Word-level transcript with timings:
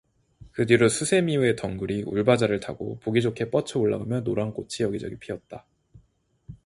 그 0.51 0.65
뒤로 0.65 0.89
수세미외 0.89 1.55
덩굴이 1.55 2.05
울바자를 2.07 2.59
타고 2.59 2.97
보기 3.01 3.21
좋게 3.21 3.51
뻗쳐 3.51 3.77
올라가며 3.81 4.21
노란꽃이 4.21 4.69
여기저기 4.79 5.17
피었다. 5.19 5.67